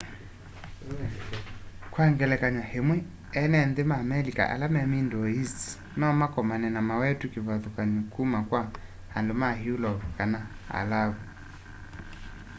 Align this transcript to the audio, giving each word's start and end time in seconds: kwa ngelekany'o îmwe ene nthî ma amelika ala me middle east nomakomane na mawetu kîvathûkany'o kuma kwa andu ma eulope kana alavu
kwa 1.91 2.05
ngelekany'o 2.11 2.63
îmwe 2.79 2.95
ene 3.41 3.59
nthî 3.69 3.83
ma 3.89 3.95
amelika 4.03 4.43
ala 4.53 4.67
me 4.73 4.81
middle 4.91 5.23
east 5.39 5.59
nomakomane 5.99 6.67
na 6.75 6.81
mawetu 6.89 7.25
kîvathûkany'o 7.33 8.01
kuma 8.13 8.39
kwa 8.49 8.61
andu 9.17 9.33
ma 9.41 9.49
eulope 9.65 10.05
kana 10.17 10.39
alavu 10.79 11.21